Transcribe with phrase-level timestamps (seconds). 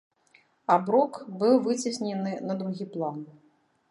[0.75, 3.23] Аброк быў выцеснены на другі план.